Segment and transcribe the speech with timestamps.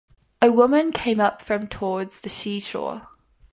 [0.41, 3.07] A woman came up from towards the sea shore.